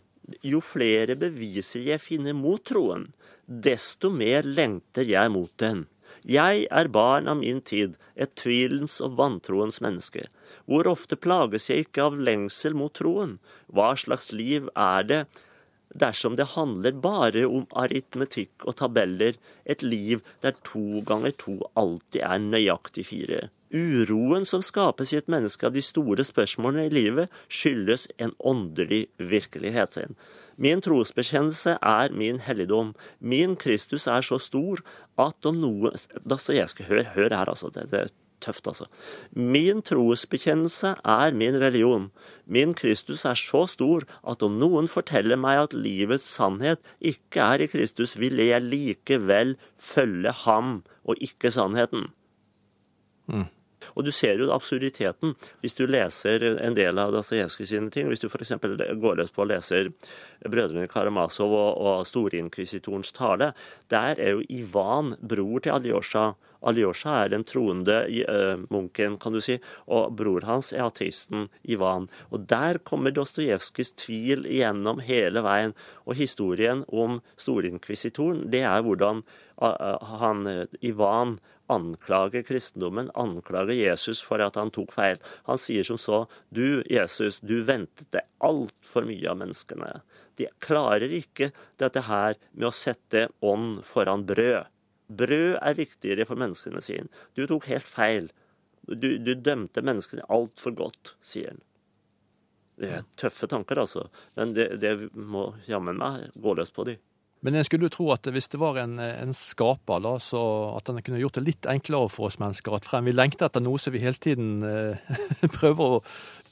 [0.44, 3.10] jo flere beviser jeg finner mot troen,
[3.48, 5.86] desto mer lengter jeg mot den.
[6.24, 10.30] Jeg er barn av min tid, et tvilens og vantroens menneske.
[10.64, 13.36] Hvor ofte plages jeg ikke av lengsel mot troen?
[13.68, 15.20] Hva slags liv er det
[15.94, 22.22] dersom det handler bare om aritmetikk og tabeller, et liv der to ganger to alltid
[22.26, 23.42] er nøyaktig fire?
[23.74, 29.08] Uroen som skapes i et menneske av de store spørsmålene i livet, skyldes en åndelig
[29.18, 29.94] virkelighet.
[29.94, 30.16] sin.
[30.58, 32.94] Min trosbekjennelse er min helligdom.
[33.20, 34.84] Min Kristus er så stor
[35.18, 35.92] at om noe
[36.30, 37.70] Dostojevskij, hør, hør her, altså.
[37.74, 38.12] Det, det
[38.44, 38.88] tøft, altså.
[39.32, 42.10] Min trosbekjennelse er min religion.
[42.46, 47.66] Min Kristus er så stor at om noen forteller meg at livets sannhet ikke er
[47.66, 52.10] i Kristus, vil jeg likevel følge ham og ikke sannheten.
[53.28, 53.48] Mm.
[53.96, 58.10] Og du ser jo absurditeten hvis du leser en del av Dostojevskij sine ting.
[58.10, 58.56] Hvis du f.eks.
[58.62, 59.92] går løs på og leser
[60.44, 63.54] brødrene Karamazov og, og storinkvisitorens tale.
[63.92, 66.32] Der er jo Ivan bror til Aljosha.
[66.64, 69.60] Aljosha er den troende uh, munken, kan du si,
[69.92, 72.10] og bror hans er ateisten Ivan.
[72.32, 75.76] Og der kommer Dostojevskijs tvil igjennom hele veien.
[76.08, 79.24] Og historien om storinkvisitoren, det er hvordan
[79.62, 80.48] han,
[80.82, 81.38] Ivan
[81.72, 85.22] anklager kristendommen, anklager Jesus for at han tok feil.
[85.48, 89.94] Han sier som så Du, Jesus, du ventet deg altfor mye av menneskene.
[90.38, 94.73] De klarer ikke dette her med å sette ånd foran brød.
[95.20, 97.10] Brød er viktigere for menneskene sine.
[97.38, 98.32] Du tok helt feil.
[98.88, 101.64] Du, du dømte menneskene altfor godt, sier han.
[102.80, 104.08] Det er tøffe tanker, altså.
[104.38, 106.98] Men det, det må jammen meg gå løs på de.
[107.44, 110.40] Men en skulle jo tro at hvis det var en, en skaper, da, så
[110.78, 112.78] at han kunne gjort det litt enklere for oss mennesker.
[112.78, 115.18] At frem vi lengter etter noe som vi hele tiden eh,
[115.58, 116.02] prøver å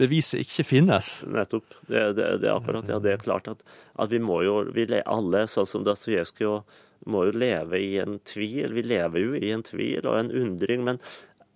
[0.02, 1.14] bevise ikke finnes.
[1.32, 1.78] Nettopp.
[1.88, 2.92] Det, det, det er akkurat.
[2.92, 3.64] Ja, det er klart at,
[3.96, 6.60] at vi må jo vi alle, sånn som Dostojevskij,
[7.08, 8.76] må jo leve i en tvil.
[8.76, 10.84] Vi lever jo i en tvil og en undring.
[10.90, 11.00] Men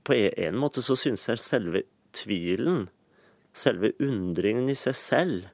[0.08, 1.84] på en måte så syns jeg selve
[2.16, 2.86] tvilen,
[3.52, 5.52] selve undringen i seg selv,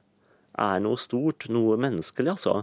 [0.54, 2.62] er noe stort, noe menneskelig, altså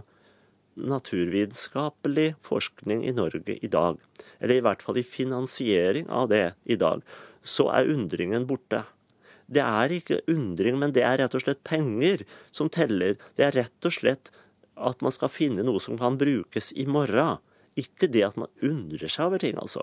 [0.78, 3.98] naturvitenskapelig forskning i Norge i dag,
[4.38, 7.02] eller i hvert fall i finansiering av det i dag,
[7.42, 8.84] så er undringen borte.
[9.50, 12.22] Det er ikke undring, men det er rett og slett penger
[12.54, 13.16] som teller.
[13.36, 14.30] Det er rett og slett
[14.80, 17.40] at man skal finne noe som kan brukes i morgen.
[17.78, 19.82] Ikke det at man undrer seg over ting, altså.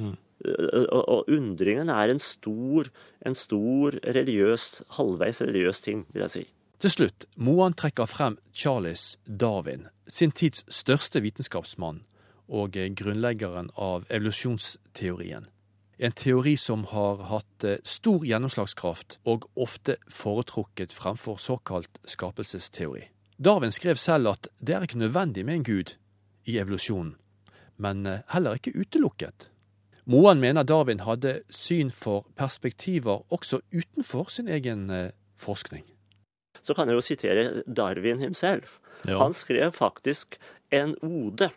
[0.00, 0.16] Mm.
[0.42, 2.88] Og, og, undringen er en stor,
[3.26, 6.44] en stor religiøs, halvveis religiøs ting, vil jeg si.
[6.82, 12.00] Til slutt, Moan trekker frem Charles Darwin, sin tids største vitenskapsmann
[12.50, 15.46] og grunnleggeren av evolusjonsteorien.
[16.02, 23.04] En teori som har hatt eh, stor gjennomslagskraft og ofte foretrukket fremfor såkalt skapelsesteori.
[23.38, 25.94] Darwin skrev selv at det er ikke nødvendig med en gud
[26.50, 27.14] i evolusjonen,
[27.78, 29.52] men eh, heller ikke utelukket.
[30.10, 35.86] Moan mener Darwin hadde syn for perspektiver også utenfor sin egen eh, forskning
[36.62, 38.78] så kan jeg jo sitere Darwin himself.
[39.08, 39.18] Ja.
[39.18, 40.38] Han skrev faktisk
[40.70, 41.50] en ode.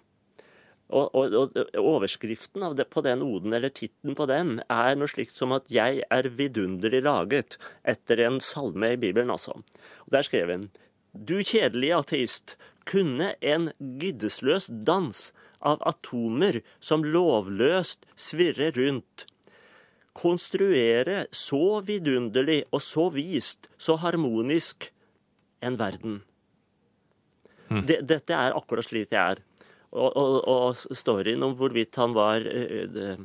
[0.94, 5.34] Og, og, og overskriften det, på den oden, eller tittelen på den, er noe slikt
[5.34, 9.58] som at 'Jeg er vidunderlig laget', etter en salme i Bibelen, altså.
[10.06, 10.70] Og Der skrev han
[11.16, 19.26] Du kjedelige ateist, kunne en giddesløs dans av atomer som lovløst svirrer rundt,
[20.14, 24.92] konstruere så vidunderlig og så vist, så harmonisk,
[25.66, 26.20] en verden.
[27.70, 27.86] Mm.
[27.90, 29.42] Det, dette er akkurat slik det er.
[29.96, 33.16] Og, og, og storyen om hvorvidt han var uh,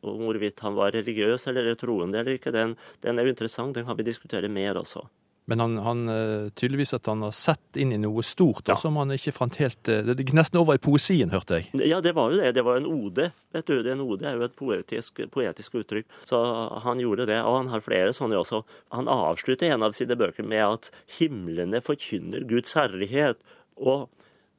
[0.00, 2.74] om hvorvidt han var religiøs eller troende eller ikke, den,
[3.04, 3.76] den er jo interessant.
[3.76, 5.04] Den kan vi diskutere mer også.
[5.48, 8.76] Men han, han, eh, tydeligvis at han har sett inn i noe stort ja.
[8.78, 11.70] som han ikke fant helt eh, Det gikk nesten over i poesien, hørte jeg.
[11.90, 12.52] Ja, det var jo det.
[12.54, 13.30] Det var en ode.
[13.56, 16.06] Vet du, En ode er jo et poetisk, poetisk uttrykk.
[16.28, 16.38] Så
[16.84, 17.40] han gjorde det.
[17.42, 18.62] Og han har flere sånne også.
[18.94, 23.42] Han avslutter en av sine bøker med at himlene forkynner Guds herlighet,
[23.80, 24.06] og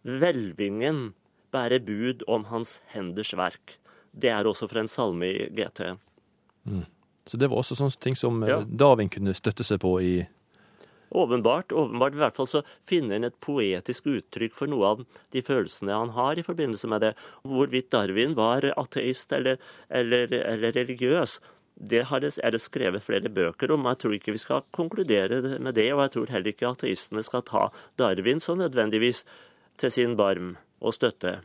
[0.04, 1.12] hvelvingen
[1.54, 3.78] bærer bud om hans henders verk.
[4.12, 5.94] Det er også fra en salme i GT.
[6.68, 6.84] Mm.
[7.26, 8.60] Så det var også sånne ting som ja.
[8.66, 10.14] Darwin kunne støtte seg på i
[11.12, 15.02] Åpenbart, åpenbart, i hvert fall så finner han et poetisk uttrykk for noe av
[15.36, 17.14] de følelsene han har i forbindelse med det.
[17.44, 21.40] Hvorvidt Darwin var ateist eller, eller, eller religiøs,
[21.76, 23.88] det er det skrevet flere bøker om.
[23.90, 27.44] Jeg tror ikke vi skal konkludere med det, og jeg tror heller ikke ateistene skal
[27.48, 27.68] ta
[28.00, 29.26] Darwin så nødvendigvis
[29.82, 31.40] til sin barm og støtte.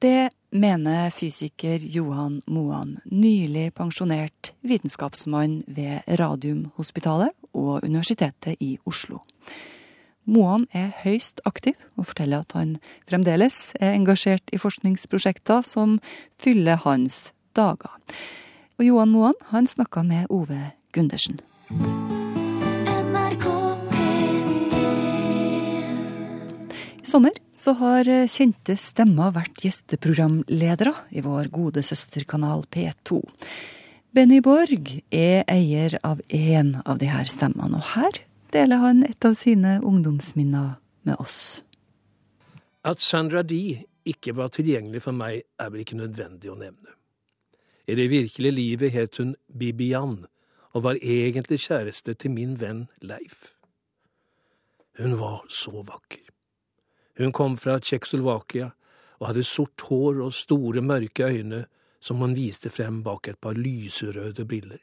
[0.00, 9.22] Det mener fysiker Johan Moan, nylig pensjonert vitenskapsmann ved Radiumhospitalet og Universitetet i Oslo.
[10.30, 12.76] Moan er høyst aktiv og forteller at han
[13.08, 15.98] fremdeles er engasjert i forskningsprosjekter som
[16.38, 17.96] fyller hans dager.
[18.78, 21.40] Og Johan Moan han snakka med Ove Gundersen.
[27.00, 33.18] I sommer så har kjente stemmer vært gjesteprogramledere i vår gode søsterkanal P2.
[34.10, 38.16] Benny Borg er eier av én av de her stemmene, og her
[38.50, 40.72] deler han et av sine ungdomsminner
[41.06, 41.60] med oss.
[42.82, 46.96] At Sandra Dee ikke var tilgjengelig for meg, er vel ikke nødvendig å nevne.
[47.86, 50.24] I det virkelige livet het hun Bibian
[50.74, 53.52] og var egentlig kjæreste til min venn Leif.
[54.98, 56.26] Hun var så vakker.
[57.22, 58.72] Hun kom fra Tsjekkoslovakia
[59.20, 61.68] og hadde sort hår og store, mørke øyne
[62.00, 64.80] som han viste frem bak et par lyserøde briller.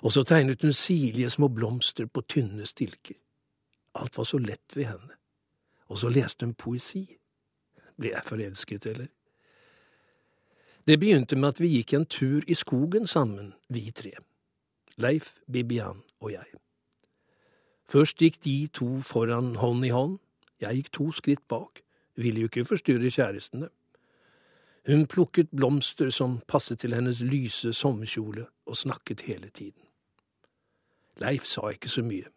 [0.00, 3.16] Og så tegnet hun sirlige små blomster på tynne stilker.
[3.94, 5.16] Alt var så lett ved henne.
[5.88, 7.04] Og så leste hun poesi.
[7.98, 9.10] Ble jeg forelsket, eller?
[10.86, 14.14] Det begynte med at vi gikk en tur i skogen sammen, vi tre.
[14.96, 16.46] Leif, Bibian og jeg.
[17.88, 20.18] Først gikk de to foran hånd i hånd,
[20.60, 21.82] jeg gikk to skritt bak,
[22.16, 23.68] ville jo ikke forstyrre kjærestene.
[24.86, 29.82] Hun plukket blomster som passet til hennes lyse sommerkjole, og snakket hele tiden.
[31.20, 32.28] Leif sa ikke så mye.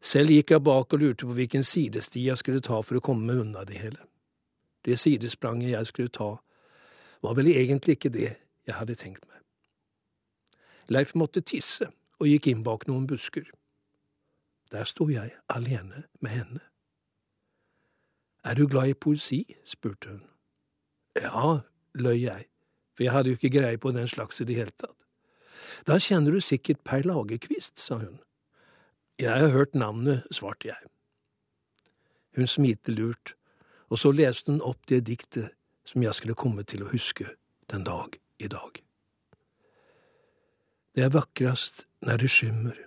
[0.00, 3.36] Selv gikk jeg bak og lurte på hvilken sidesti jeg skulle ta for å komme
[3.38, 4.00] unna det hele.
[4.84, 6.30] Det sidespranget jeg skulle ta,
[7.22, 8.32] var vel egentlig ikke det
[8.66, 9.38] jeg hadde tenkt meg.
[10.88, 13.46] Leif måtte tisse, og gikk inn bak noen busker.
[14.72, 16.60] Der sto jeg alene med henne.
[18.44, 19.56] Er du glad i poesi?
[19.64, 20.31] spurte hun.
[21.18, 21.60] Ja,
[21.94, 22.46] løy jeg,
[22.96, 24.96] for jeg hadde jo ikke greie på den slags i det hele tatt.
[25.86, 28.20] Da kjenner du sikkert Per Lagerkvist, sa hun.
[29.18, 30.88] Jeg har hørt navnet, svarte jeg.
[32.36, 33.34] Hun smilte lurt,
[33.88, 35.52] og så leste hun opp det diktet
[35.84, 37.28] som jeg skulle komme til å huske
[37.70, 38.80] den dag i dag.
[40.94, 42.78] Det er vakrast når det skymmer,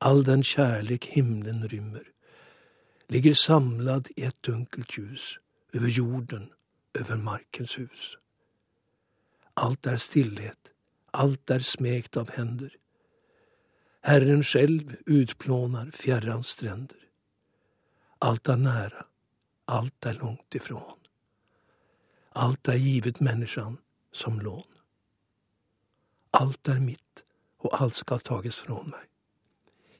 [0.00, 2.04] all den kjærlek himmelen rymmer,
[3.08, 5.38] ligger samlad i et dunkelt ljus
[5.74, 6.50] over jorden,
[7.00, 8.16] over markens hus.
[9.56, 10.72] Alt er stillhet,
[11.12, 12.70] alt er smekt av hender.
[14.06, 17.00] Herren selv utplånar fjärrans stränder.
[18.18, 19.04] Alt er næra,
[19.66, 20.98] alt er langt ifrån.
[22.38, 23.78] Alt er givet människan
[24.12, 24.66] som lån.
[26.30, 27.24] Alt er mitt,
[27.58, 29.08] og alt skal tages fra meg.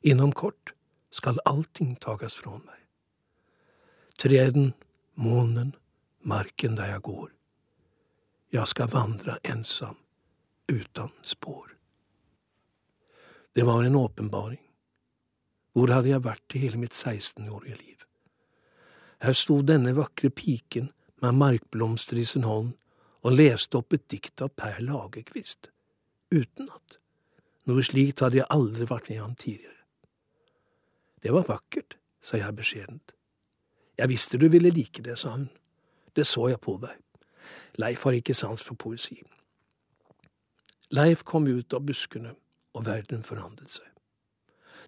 [0.03, 0.75] Inom kort
[1.11, 2.79] skal allting tages fra meg.
[4.19, 4.73] Träden,
[5.15, 5.75] månen,
[6.21, 7.31] marken der jeg går.
[8.53, 9.97] Jeg skal vandra ensam,
[10.69, 11.75] utan spår.
[13.53, 14.63] Det var en åpenbaring.
[15.73, 18.05] Hvor hadde jeg vært i hele mitt 16-årige liv?
[19.23, 20.93] Her sto denne vakre piken
[21.23, 22.73] med markblomster i sin hånd
[23.27, 25.71] og leste opp et dikt av Per Lagerkvist,
[26.31, 26.99] uten at.
[27.69, 29.83] Noe slikt hadde jeg aldri vært med om tidligere.
[31.21, 33.13] Det var vakkert, sa jeg beskjedent.
[33.99, 35.49] Jeg visste du ville like det, sa hun.
[36.19, 36.97] Det så jeg på deg.
[37.79, 39.21] Leif har ikke sans for poesi.
[40.91, 42.33] Leif kom ut av buskene,
[42.75, 43.87] og verden forandret seg.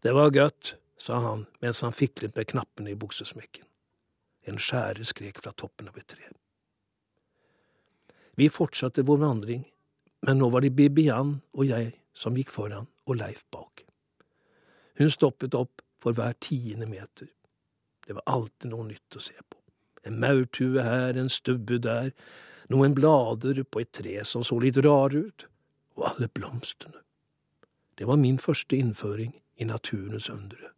[0.02, 3.66] Det var godt, sa han mens han fiklet med knappene i buksesmekken.
[4.50, 6.26] En skjære skrek fra toppen av et tre.
[8.34, 9.62] Vi fortsatte vår vandring,
[10.26, 13.84] men nå var det Bibian og jeg som gikk foran og Leif bak.
[14.98, 17.30] Hun stoppet opp for hver tiende meter.
[18.02, 19.59] Det var alltid noe nytt å se på.
[20.06, 22.12] En maurtue her, en stubbe der,
[22.70, 25.46] noen blader på et tre som så litt rare ut,
[25.98, 27.02] og alle blomstene.
[27.98, 30.70] Det var min første innføring i naturens undre.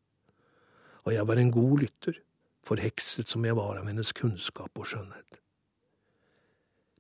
[1.05, 2.19] Og jeg var en god lytter,
[2.67, 5.39] forhekset som jeg var av hennes kunnskap og skjønnhet.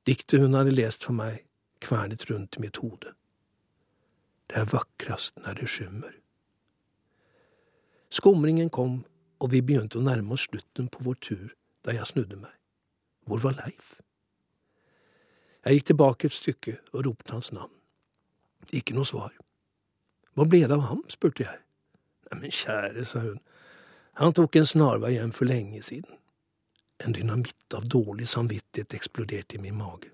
[0.07, 1.45] Diktet hun hadde lest for meg,
[1.83, 3.15] kvernet rundt i mitt hode.
[4.51, 6.15] Det er vakrast når det skymmer.
[8.13, 9.03] Skumringen kom,
[9.41, 11.51] og vi begynte å nærme oss slutten på vår tur
[11.85, 12.55] da jeg snudde meg.
[13.27, 13.99] Hvor var Leif?
[15.65, 17.75] Jeg gikk tilbake et stykke og ropte hans navn.
[18.75, 19.35] Ikke noe svar.
[20.35, 21.03] Hva ble det av ham?
[21.13, 21.61] spurte jeg.
[22.31, 23.39] Neimen, kjære, sa hun,
[24.21, 26.19] han tok en snarvei hjem for lenge siden.
[27.03, 30.11] En dynamitt av dårlig samvittighet eksploderte i min mage.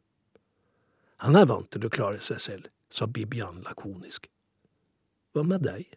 [1.25, 4.29] Han er vant til å klare seg selv, sa Bibian lakonisk.
[5.35, 5.89] Hva med deg,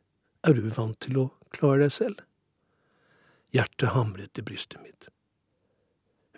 [0.42, 2.24] er du vant til å klare deg selv?
[3.54, 5.10] Hjertet hamret i brystet mitt.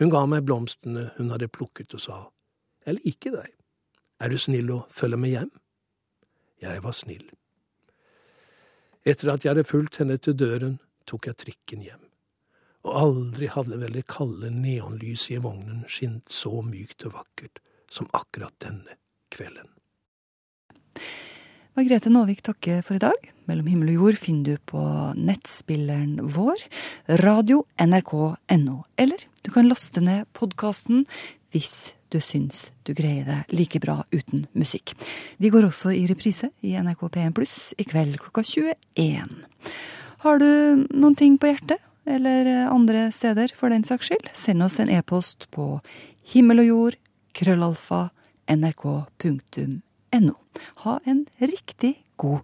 [0.04, 2.16] Hun ga meg blomstene hun hadde plukket og sa,
[2.84, 3.52] Jeg liker deg,
[4.20, 5.52] er du snill å følge med hjem?
[6.60, 7.24] Jeg var snill.
[9.08, 10.76] Etter at jeg hadde fulgt henne til døren,
[11.08, 12.04] tok jeg trikken hjem.
[12.84, 18.12] Og aldri hadde vel det kalde neonlyset i vognen skint så mykt og vakkert som
[18.12, 19.00] akkurat denne
[19.32, 19.72] kvelden.
[21.80, 23.33] Margrethe Nåvik takker for i dag.
[23.50, 24.82] Mellom himmel og jord finner du på
[25.20, 26.62] nettspilleren vår,
[27.24, 28.78] radio nrk.no.
[28.96, 31.04] Eller du kan laste ned podkasten
[31.52, 34.94] hvis du syns du greier det like bra uten musikk.
[35.42, 39.36] Vi går også i reprise i NRK P1 Pluss i kveld klokka 21.
[40.24, 40.50] Har du
[40.94, 45.50] noen ting på hjertet, eller andre steder for den saks skyld, send oss en e-post
[45.56, 45.78] på
[46.34, 46.98] himmel og jord,
[47.36, 48.06] krøllalfa,
[48.52, 50.36] nrk.no.
[50.86, 52.44] Ha en riktig god